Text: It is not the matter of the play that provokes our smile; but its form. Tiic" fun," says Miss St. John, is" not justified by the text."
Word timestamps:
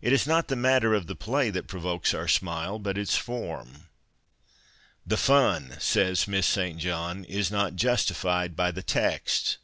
It 0.00 0.12
is 0.12 0.24
not 0.24 0.46
the 0.46 0.54
matter 0.54 0.94
of 0.94 1.08
the 1.08 1.16
play 1.16 1.50
that 1.50 1.66
provokes 1.66 2.14
our 2.14 2.28
smile; 2.28 2.78
but 2.78 2.96
its 2.96 3.16
form. 3.16 3.88
Tiic" 5.08 5.18
fun," 5.18 5.74
says 5.80 6.28
Miss 6.28 6.46
St. 6.46 6.78
John, 6.78 7.24
is" 7.24 7.50
not 7.50 7.74
justified 7.74 8.54
by 8.54 8.70
the 8.70 8.84
text." 8.84 9.58